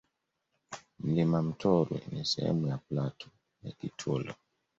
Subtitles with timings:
[0.99, 3.29] Mlima Mtorwi ni sehemu ya platu
[3.63, 4.33] ya Kitulo